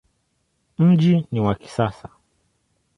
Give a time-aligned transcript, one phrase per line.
[0.77, 2.09] Mji ni wa kisasa.